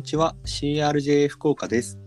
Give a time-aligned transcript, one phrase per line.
[0.00, 0.34] にちは。
[0.46, 1.98] CRJ 福岡です。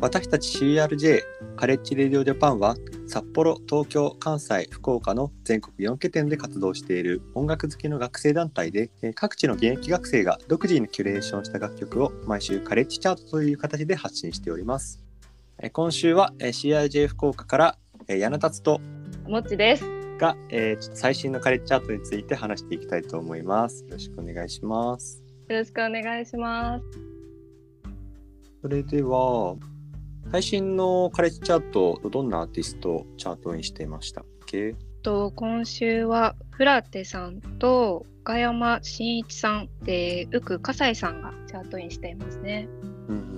[0.00, 1.20] 私たち CRJ
[1.54, 2.74] カレッジレディオジャパンは
[3.06, 15.00] 札幌東京関西福岡の全国4拠点で活動している音楽好きの学生団体でえー各地の現役学生が独自にキュレーションした楽曲を毎週カレッジチャートという形で発信しております。
[15.60, 17.78] えー今週はえー CRJ 福岡から
[18.08, 18.80] えー柳達と
[19.28, 19.84] もっちです。
[20.18, 23.84] が、えー最新のカレッジチャートについて話していきたいと思います。
[23.84, 25.22] よろしくお願いします。
[25.48, 27.07] よろしくお願いします。
[28.60, 29.56] それでは、
[30.32, 34.74] 最新のカレッジチャート、どんなアーティストをチャートインしていましたっけ？
[35.02, 42.68] と今週はフラテさんと岡山真一さんでウク笠井さんがチャートインしていますね。
[43.08, 43.28] うん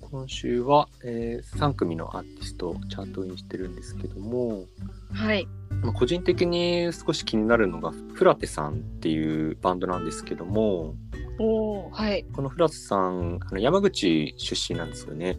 [0.00, 4.64] 今週は、え3組のアーティストをチャートインしてるんですけども、
[5.12, 5.46] はい。
[5.82, 10.94] まあ、個人的に少し気になるのがフラテさんっていうバンドなんですけども
[11.38, 12.24] おおはい。
[12.32, 15.38] このフラテさんあの山口出身なんですよね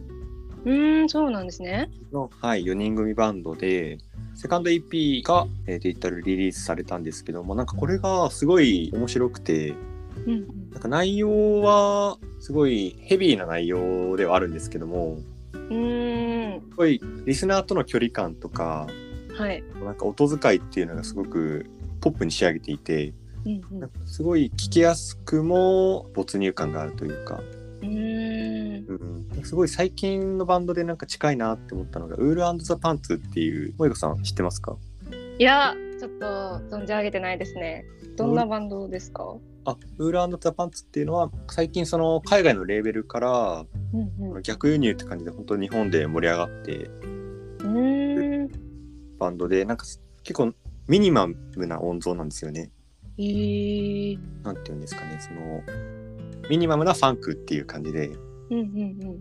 [0.64, 1.90] うーんそうなんですね。
[2.12, 3.98] の、はい、4人組バンドで
[4.34, 9.74] セカンド EP が、えーデジタルリリースされたんですけどもなんかこれがすごい面白くて
[10.26, 15.18] うんうんなんか内容はすごいヘビーな内容ではあるんですけども
[15.52, 18.86] うーんすごいリスナーとの距離感とか
[19.36, 19.62] はい。
[19.84, 21.66] なんか音遣いっていうのがすごく
[22.00, 27.40] ポップに仕上げていてうんうんすごい聞きやすくも没入感があるというか、
[27.82, 34.76] うーんうん、すごい最近のバンドでなんか近いなって思ったのがウールザ・パンツっていう萌子さん知ってますか？
[35.38, 36.26] いやちょっと
[36.76, 37.84] 存じ上げてないですね。
[38.16, 39.36] どんなバンドですか？
[39.64, 44.42] あウールザ・パンツっていうのは最近その海外のレーベルからうんうん。
[44.42, 48.48] 逆輸入って感じで本当に日本で盛り上がってうーん。
[49.18, 49.84] バンドでなんか
[50.22, 50.52] 結構
[50.88, 52.70] ミニマムな音像なんですよね。
[53.18, 54.18] えー。
[54.44, 55.62] なんていうんですかねその
[56.48, 58.18] ミニマムなファンクっていう感じでうん
[58.50, 59.18] うん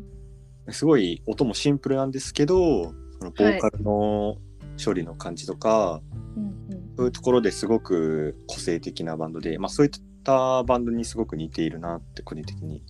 [0.67, 0.73] うん。
[0.73, 4.38] すごい音もシンプルなんですけどそのボーカルの
[4.83, 6.01] 処理の感じとか、
[6.35, 9.91] うんうんそういうところですごく個性的なバンドで、まあ、そういっ
[10.23, 12.81] たバンドにすごく似ているなって個人的に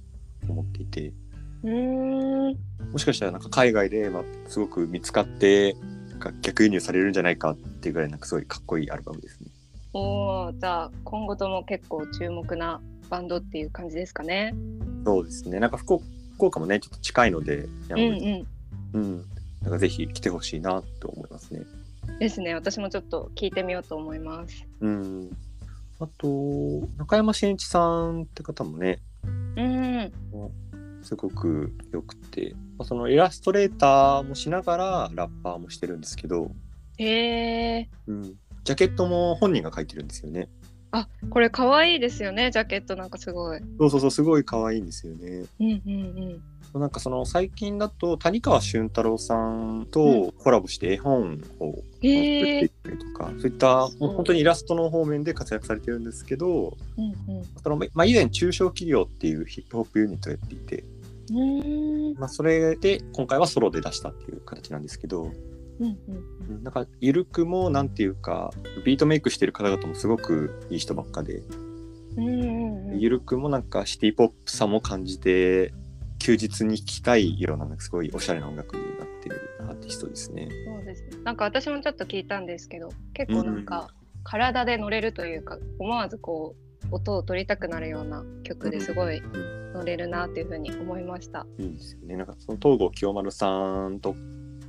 [0.48, 1.14] 思っていて
[1.64, 2.58] うーん。
[2.94, 5.76] もしかしたらなんか海外で、まあ、すごく見つかって
[6.10, 9.52] なんか逆輸入されるんじゃないかっていうぐらいなんかすごいかっこいいアルバムですね。
[9.98, 14.54] おお、じゃあ今後とも結構注目なバンドっていう感じですかね。
[15.06, 18.48] そうですねなんか福岡福岡もねちょっと近いのでうんうん。
[18.94, 19.26] うん
[19.64, 21.62] なんかぜひ来てほしいなと思いますね。
[22.20, 22.54] ですね。
[22.54, 24.66] 私もちょっと聞いてみようと思います。
[24.82, 25.30] うん、
[26.00, 26.28] あと
[26.98, 29.00] 中山真一さんって方もね
[29.56, 30.12] うん。
[31.02, 36.52] すごくよくて、まあ、そのイラストレーターもしながらラッパーもしてるんですけど、
[36.98, 37.90] へえ。
[38.08, 38.36] うん、
[38.68, 40.50] ジャケットも本人が描いてるんですよね。
[40.92, 42.52] あ、これ可愛いですよね。
[42.52, 43.62] ジャケットなんかすごい。
[43.80, 45.46] そうそうそうすごい可愛いんですよね。
[45.58, 46.42] うんうん
[46.78, 57.16] なんかその最近だと谷川俊太郎さんうとコラボして絵本を作っていったりとか、そういったもう本当にイラストの方面で活躍されてるんですけどうん
[57.64, 60.84] その、まあ、以前中小企業っていうヒップホップユニットをやっていて、
[61.32, 62.20] うん。
[62.20, 65.32] まあ、それで今回はソロで出したっていう形なんですけど、
[65.80, 65.96] うんうん
[66.50, 68.52] うんなんかゆるくもなんていうか
[68.86, 71.44] ビートメイクしてる方々もすごくいい人ばっかで、
[72.16, 73.00] うんうんうん。
[73.00, 75.74] ゆるくもなんかシティポップさも感じて
[76.20, 80.50] 休日に聴きたいようななんかすごいおしゃれな音楽になってるアーティストですね。
[80.66, 81.10] そうですね。
[81.24, 83.90] なんか私もちょっと聞いたんですけど、結構なんか
[84.24, 86.56] 体で乗れるというか、思わずこ
[86.92, 91.46] う音を取りたくなるような曲ですごいうん乗れるなっていうふうに思いました。
[91.60, 92.16] いいですよね。
[92.18, 94.16] なんかその東郷清丸さんと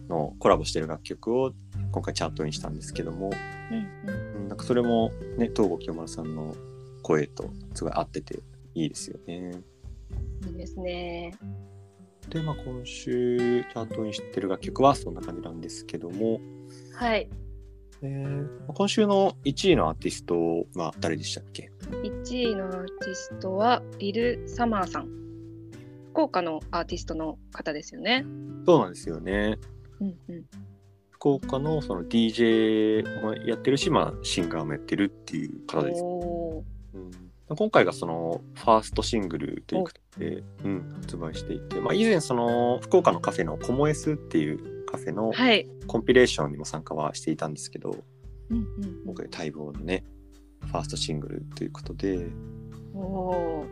[0.08, 1.52] のコラボしてる楽曲を
[1.92, 3.30] 今回チャートにしたんですけども、
[3.70, 4.42] うんうん。
[4.42, 6.54] うんなんかそれもね東郷清丸さんの
[7.02, 8.40] 声とすごい合ってて
[8.74, 9.52] いいですよね。
[10.46, 11.34] いいですね。
[12.28, 16.40] で、まあ、今週チャートにしてる楽曲はそんな感じなんですけども、
[16.94, 17.28] はい。
[18.02, 20.34] えーまあ今週の1位のアーティスト
[20.78, 25.08] は誰でしたっけ？1位のアーティストはリル・サマーさん。
[26.12, 28.24] 福岡のアーティストの方ですよね。
[28.66, 29.58] そうなんですよね。
[30.00, 30.44] うんうん。
[31.10, 36.02] 福岡のその DJ もやってるし、まあ、シンガーもやってるっていう方です。
[36.02, 36.14] う
[36.98, 37.18] ん
[37.56, 45.66] 今回がそのファーストシングルということで、うん、発売していて、まあ、以前その福岡のカフェのコモエスっていうカフェのはい。
[45.86, 47.96] コンピレーションにも参加はしていたんですけど、
[48.50, 48.66] うんうん
[49.06, 50.04] 今回待望のね
[50.66, 52.32] ファーストシングルということで、うん。
[52.94, 53.66] おー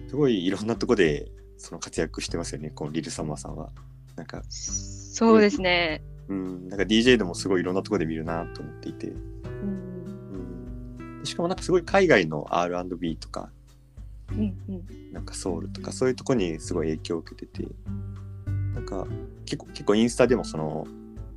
[0.00, 3.70] うん、すごいいろんなとこでその活躍してますよねこのリルサマーさんは。
[4.22, 6.00] なんか、そうですね。
[6.28, 9.18] うん、なんか DJ でもすごいいろんなとこで見るなと思っていて、うん。
[11.18, 13.50] うん、しかもなんかすごい海外の R&B とか
[14.30, 15.12] うんうん。
[15.12, 17.68] なんかソウルとかそういうとこにすごい影響を受けてて
[18.74, 19.06] なんか
[19.44, 20.86] 結構結構インスタでもその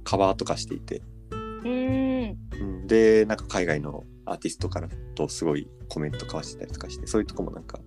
[0.03, 2.37] カバーとかしていて、うーん。
[2.61, 7.79] うん、でなんか海外のアーティストからとすごいコメント交わしてたりとかしてそういうとこもなんか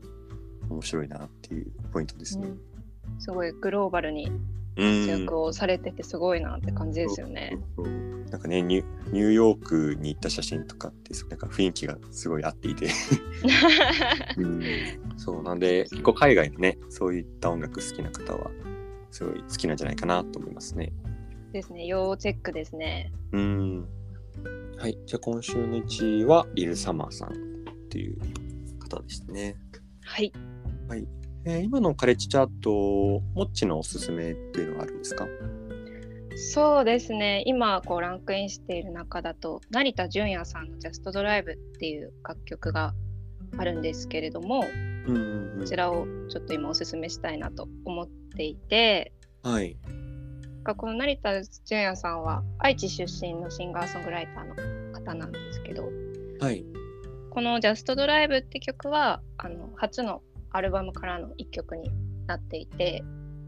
[0.68, 2.48] 面白いなっていうポイントですね。
[2.48, 3.20] うん。
[3.20, 7.58] すごいグローバルにうん活躍をされててすごいなって感じですよね。
[7.76, 12.88] そうそうなんかねニューヨークに行った写真とかってなんか雰囲気がすごい合っていて、
[14.36, 14.62] うん、
[15.16, 18.50] そうなんで結構海外のねそういった音楽好きな方は
[19.10, 20.92] すごい好きなんじゃないかなと思いますね。
[21.52, 21.86] ですね。
[21.86, 23.12] 要チェックですね。
[23.32, 23.88] うん
[24.76, 27.34] はいじゃあ今週の1位はリル・サマーさんっ
[27.88, 28.18] ていう
[28.78, 29.56] 方でしたね。
[30.04, 30.32] はい。
[31.50, 35.26] えー今のカレッジチャートモッチのおすすめっていうのはあるんですか？
[36.52, 37.42] そうですね。
[37.46, 42.92] 今こうランクインしている中だと成田純也さんの「ジャストドライブっていう楽曲が
[43.56, 44.62] あるんですけれども、
[45.06, 49.78] うんうんうんこちらをちょっと今おすすめしたいなと思っていて、はい。
[50.62, 55.88] がこの成田純也さんは愛知出身のシンガーソングライターの方なんですけど、
[56.40, 56.62] はい。
[57.30, 61.90] この「ジャストドライブって曲はあの初のアルバムからの一曲に
[62.26, 63.02] なっていて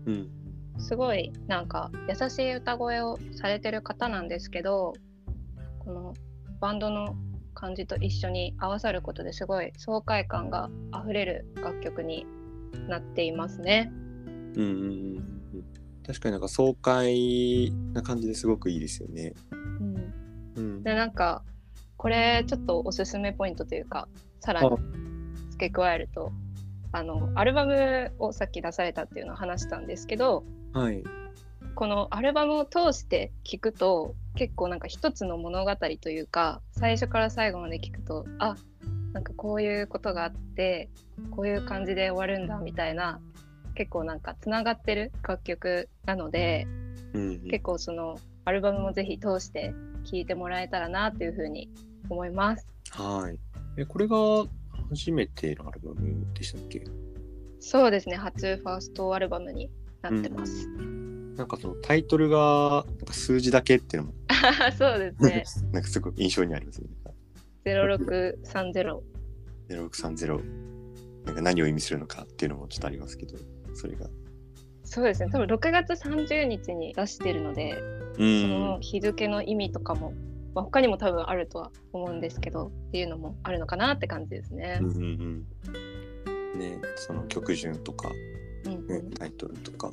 [0.06, 0.31] うん。
[0.79, 4.94] すごいなんか優しい歌声をされてる方なんですけど
[5.79, 6.14] この
[6.61, 7.17] バンドの
[7.55, 12.26] 感じと一緒に合わさることですごい爽快感があふれる楽曲に
[12.88, 13.91] なっていますね。
[13.93, 15.64] うんうんうんうん。
[16.06, 19.35] 確かになんか爽快な感じですごくいいですよね。
[19.50, 20.14] うん、
[20.56, 20.82] うん。
[20.82, 21.43] でなんか
[21.96, 24.08] これちょっとおすすめポイントというか
[24.41, 24.70] さらに
[25.50, 26.32] 付け加えると
[26.93, 31.03] あのアルバムをさっき出されたっていうのを話したんですけどはい。
[31.75, 38.57] このアルバムを通して聞くと結構なんか一つの物語というか最初から最後まで聞くとあ
[39.13, 40.91] なんかこういうことがあって
[41.31, 43.21] こういう感じで終わるんだみたいな
[43.75, 46.67] 結構なんかつながってる楽曲なので
[47.15, 47.49] うんうん。
[47.49, 51.71] 結構そのアルバムもぜひ通して聴いてもらえたらなっていうふうに
[52.09, 52.67] 思います。
[52.91, 53.39] はい。
[53.77, 54.17] え、これが
[54.91, 56.85] 初めてのアルバムでしたっけ？
[57.59, 59.71] そうですね初ファーストアルバムに
[60.03, 60.69] なってます。
[61.37, 64.15] なんかそのタイトルが数字だけっていうのも
[64.77, 66.89] そうですね なんかすごい印象にありますね。
[67.65, 68.99] 0630
[69.69, 70.41] 0630
[71.27, 73.37] なんか何を意味するのかっていうのもちょっとありますけど、
[73.75, 74.09] それが。
[74.85, 77.75] そうですね多分6月30日に出してるので
[78.15, 78.81] うそんの。
[78.81, 80.13] 日付の意味とかも、
[80.55, 84.91] まあ、他にも多分あるとは思うんですけどっていうのもあるのかなって感じですねうん。
[84.91, 84.97] うん
[86.55, 86.58] うん。
[86.58, 88.11] ね、その曲順とか、
[88.64, 89.93] うんね、タイトルとか、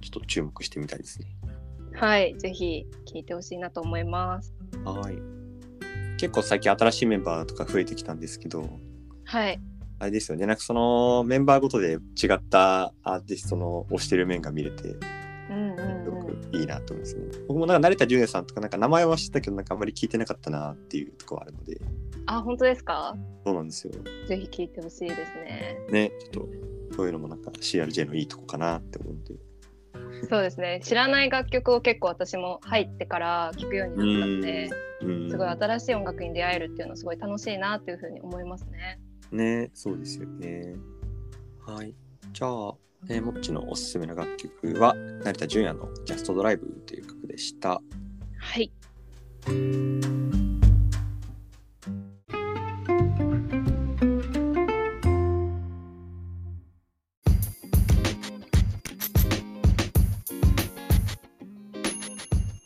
[0.00, 1.26] ちょっと注目してみたいですね。
[1.94, 4.54] はい、ぜひ聞いてほしいなと思います。
[4.84, 5.18] はい。
[6.18, 8.68] 結構最近新しいメンバーとか増えてきたんですけど、
[9.24, 9.60] はい、
[10.00, 14.96] あれですよね、なんかそのメンバーごとで違ったアーティストの推してる面が見れて、
[16.52, 17.22] いいなと思いますね。
[17.46, 21.80] 僕もなんか成田純也さんとかなんか名前は知ったけど、なんかあんまり聞いてなかったなっていうところはあるので、
[22.26, 23.16] あ、本当ですか？
[23.44, 23.92] そうなんですよ。
[24.26, 25.78] ぜひ聞いてほしいですね。
[25.90, 26.46] ね、ちょっ
[26.90, 29.34] とそういうのもなんか CRJ のいいとこかなって思うんで。
[30.28, 30.80] そうですね。
[30.82, 34.70] 知らない楽曲を結構私も入ってから聞くようになったので、
[35.02, 38.98] うん、すごい新しい音楽に出会えるっていうのはすごい楽しいなっていうふうに思いますね。
[39.30, 40.74] ね、そうですよね。
[41.64, 41.94] はい。
[42.32, 42.74] じゃあ、
[43.06, 47.80] えー、もっちのおすすめの楽曲は、成田純也のジャストドライブという曲でした。
[48.38, 48.72] はい。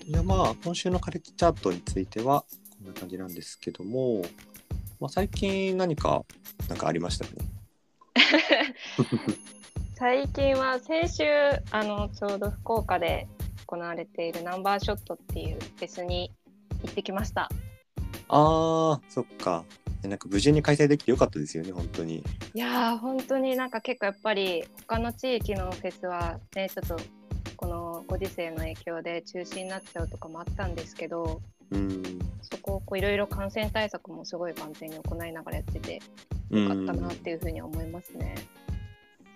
[0.07, 2.45] いや、まあ、今週のカレッジチャートについては、
[2.79, 4.23] こんな感じなんですけども、
[4.99, 6.25] まあ、最近何か、
[6.69, 7.49] なんかありましたかね？
[10.03, 11.23] 最近は先週
[11.71, 13.29] あのちょうど福岡で
[13.69, 16.33] 行われているナンバーショットっていうフェスに
[16.83, 17.49] 行ってきました。
[18.27, 19.65] あー、そっか。
[20.03, 22.25] えなんか無事に開催できてよかったですよね、本当に。
[22.53, 26.97] いやー本当になんか結構やっぱり他の地域のフェスはねちょっと
[27.57, 31.41] このご時世の影響で中止になっちゃうとかもあったんですけど
[31.71, 32.03] うん。
[32.43, 36.03] そこをこういろいろ感染対策もすごい万全に行いながらやってて
[36.51, 38.35] よよかったなっていうふうに思いますね。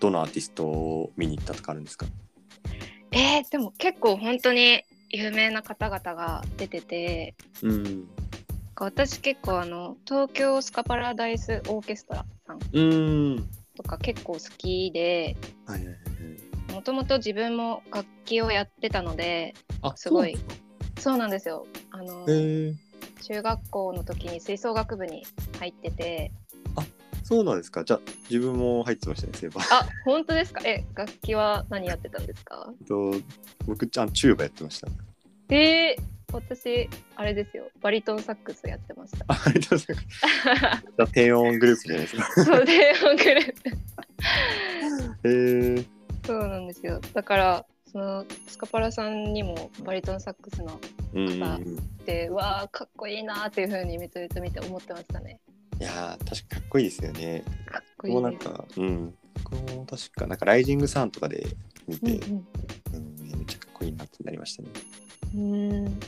[0.00, 2.06] どのアーティストを見に行ったとかあるんですか？
[3.12, 8.08] えー、でも結構本当に有名な方々が出ててうん。
[8.78, 12.80] 私結構あの東京スカパラダイスオーケストラさんう
[13.36, 13.48] ん。
[13.74, 15.36] とか結構好きで。
[16.72, 20.36] もともと自分も楽器をやってたのであ、すごい
[20.98, 22.26] そうなんですよあの。
[23.22, 25.24] 中学校の時に吹奏楽部に
[25.58, 26.32] 入ってて
[27.28, 27.82] そうなんですか？
[27.82, 29.62] じゃあ自分も入ってましたね、そういえば。
[29.72, 30.60] あ、本当ですか？
[30.64, 32.72] え、楽器は何やってたんですか？
[32.86, 33.14] と
[33.66, 34.86] 僕ちゃんチューバやってました。
[35.48, 36.02] えー、
[36.32, 37.64] 私あれですよ。
[37.80, 39.24] バリトンサックスやってました。
[39.28, 39.96] あ ありがとうござい
[40.98, 41.12] ます。
[41.12, 42.44] 低音グループじゃないですか。
[42.44, 43.54] そうで、グルー
[45.22, 45.28] プ。
[45.28, 45.86] へー
[46.26, 47.00] そうなんですよ。
[47.12, 47.66] だから。
[47.92, 50.78] そのスカパラさんにもバリトンサックスの
[51.14, 52.04] うんうん方うん。
[52.04, 55.38] でわあかっこいいなっていう風にめちゃめちゃ見て思ってましたね。
[55.80, 57.44] いやー確かかっこいいですよね。
[57.66, 58.46] かっこいもういです。
[58.46, 59.14] なんか、うん。
[59.44, 61.46] この確か、なんかライジングサンとかで
[61.86, 62.46] 見て、うん
[62.94, 64.68] うんめっちゃかっこいいなってなりましたね。
[65.34, 65.98] うん、うん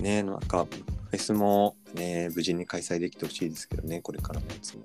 [0.00, 0.66] ねなんか、
[1.10, 4.84] フェスもね、無事に開催できてほしいですけどね、これからのやつも。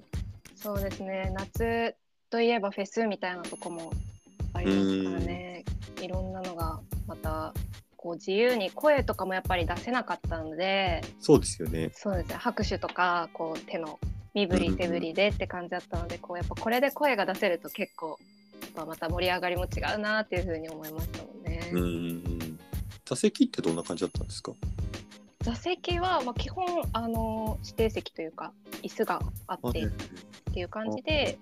[0.66, 1.96] そうですね夏
[2.32, 3.92] といえばフェスみたいなとこも
[4.52, 5.64] ありますからね
[6.02, 7.54] いろんなのがまた
[7.96, 11.92] こう自由に声とかもやっぱり出せなかったのでそうですよね。
[11.94, 14.00] そうですね拍手とかこう手の
[14.36, 18.20] 身振り手振りでって感じだったのでこうやっぱこれで声が出せると結構
[18.62, 21.72] やっぱまた盛り上がりも違うなっていうふうに思いましたもんね。
[21.74, 22.60] うん。
[23.06, 24.52] 座席ってどんな感じだったんですか？
[25.42, 28.52] 座席は、まあ、基本あの指定席というか
[28.82, 31.38] 椅子があってはいっていう感じで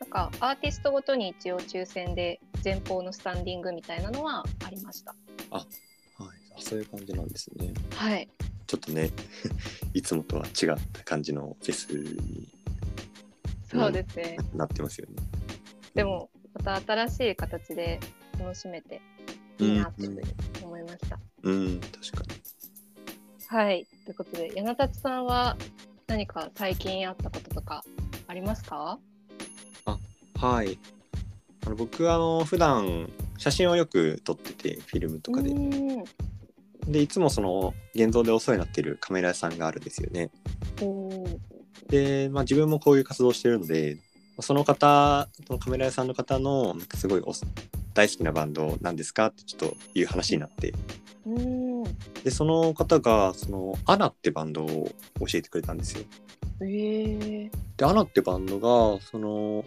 [0.00, 5.14] なんかアーティストごとに一応抽選で前方のスタンディングみたいなのはありました。
[5.50, 5.66] あ
[6.58, 7.72] そういう感じなんですね。
[7.94, 8.28] はい、
[8.66, 9.10] ちょっとね、
[9.94, 12.48] いつもとは違った感じのフェスに
[13.70, 14.36] そうですね。
[14.54, 15.16] なってますよね。
[15.94, 18.00] でもまた新しい形で
[18.38, 19.00] 楽しめて
[19.58, 20.28] いいなっていうふうに
[20.64, 21.18] 思いました。
[21.42, 22.40] うん、確かに。
[23.48, 25.56] はい、ということで柳立さんは
[26.06, 27.84] 何か最近あったこととか
[28.26, 28.98] ありますか？
[30.38, 30.78] はい。
[31.64, 35.50] あの僕あの普段写真をよく撮っててフィルムとかで
[36.86, 40.30] でいつもその現像でお世話になっているカメラ屋さんがあるんですよね。
[41.88, 43.98] で、まあ、自分もこういう活動をしてるので
[44.40, 47.32] その方そのカメラ屋さんの方のなんかすごいお
[47.94, 50.74] 大好きなバンドなんですかってちょっという話になって
[52.22, 54.90] でその方がそのアナってバンドを
[55.20, 56.04] 教えてくれたんですよ。
[56.60, 59.64] えー、でアナってバンドがその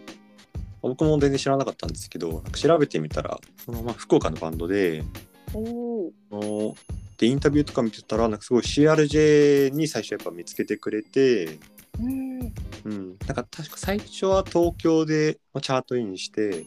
[0.82, 5.04] 僕も全然知らなかったんですけどなんか調べてみたらその、まあ、福岡のバンドで
[5.54, 6.10] おー。
[6.32, 6.74] あの
[7.18, 12.52] でインタビューとか見てたらなんかすごい CRJ に最初やっぱ見つけてくれて、うーん。
[12.84, 16.64] うん、なんか確か最初は東京でまあチャートインして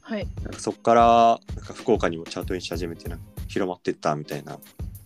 [0.00, 0.26] はい。
[0.42, 4.58] なんかそこからなんか福岡にもチャートインし始めてなんか広まってったみたいな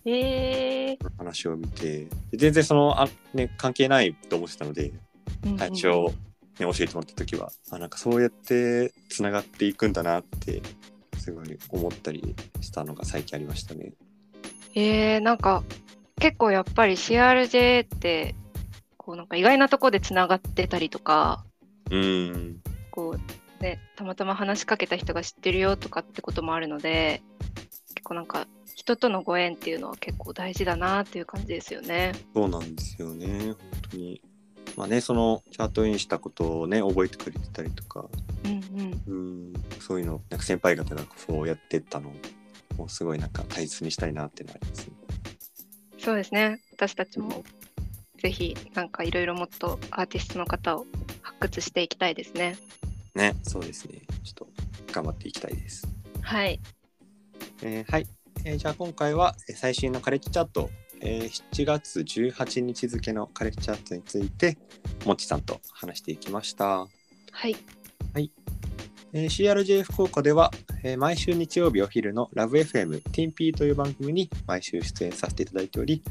[0.05, 4.91] えー、話を見てで全然そのあ、ね、関係ないと思ってたので
[5.45, 5.57] うんうん。
[5.59, 6.13] 最初、ね、
[6.59, 10.61] 教えてもらった時はあなんかそうやってつながっていくんだなって
[11.19, 13.93] すごい思ったりしたのが最近ありましたね。
[14.75, 15.63] えー、なんか
[16.19, 18.35] 結構やっぱり CRJ って
[18.97, 21.43] こうなんか意外なところでつながってたりとか
[21.89, 22.61] うん
[22.91, 27.21] こうねたまたま話しかけた人が知ってるよとかってこともあるので
[27.95, 32.13] 結構なんか人とのご縁っていうのは結構大事だなっていう感じですよね。
[32.33, 33.55] そうなんですよね本
[33.91, 34.21] 当に。
[34.79, 38.05] まあねそのチャートインしたことをね覚えてくれてたりとか。
[38.45, 39.49] うんうん。
[39.49, 39.53] うん。
[39.81, 42.13] そういうのなんか先輩方がそうやってったの
[42.77, 44.93] をすごいなんか大切にしたいなっていうのがありますね。
[45.97, 46.61] そうですね。
[46.71, 47.43] 私たちも
[48.23, 50.85] ぜひなんかいろいろもっとアーティストの方を
[51.23, 52.55] 発掘していきたいですね。
[53.15, 53.99] ねそうですね。
[54.23, 54.47] ちょっ
[54.87, 55.85] と頑張っていきたいです。
[56.21, 56.57] はい。
[57.63, 58.07] えーはい、
[58.45, 60.69] えーじゃあ今回はえー最新のカレッジチャット、
[61.01, 64.57] えー7月18日付のカレッジチャットについて
[65.05, 66.87] もっちさんと話していきました。
[68.13, 68.31] はい
[69.13, 70.51] えー CRJ 福岡では、
[70.83, 76.03] えー毎週日曜日お昼の LoveFM ティンピーという番組に毎週出演させていただいており、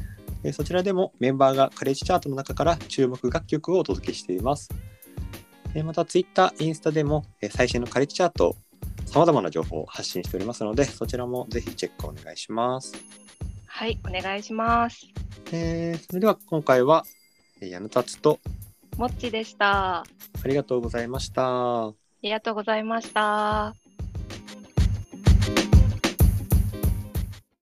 [0.43, 4.69] えーそちらでもメンバーがカレッジチャートの中から注目楽曲をお届けしています。
[5.75, 8.55] えーまた Twitter、インスタでも、えー最新のカレッジチャート
[9.05, 12.93] さまざまな情報を発信しておりますのでそちらもぜひチェックお願いします。
[13.79, 15.07] はいお願いします。
[15.53, 17.05] えーそれでは今回は
[17.61, 18.41] えー矢野達と
[18.97, 19.99] もっちでした。
[19.99, 20.03] あ
[20.43, 21.93] ありがとうございました。
[22.21, 23.73] りがとうございました。